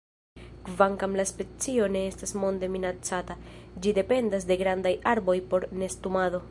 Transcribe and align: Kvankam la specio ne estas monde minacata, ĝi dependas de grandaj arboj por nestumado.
Kvankam 0.69 1.13
la 1.19 1.25
specio 1.31 1.89
ne 1.97 2.01
estas 2.13 2.33
monde 2.45 2.71
minacata, 2.77 3.39
ĝi 3.85 3.95
dependas 4.01 4.53
de 4.53 4.61
grandaj 4.65 4.97
arboj 5.15 5.39
por 5.53 5.71
nestumado. 5.83 6.39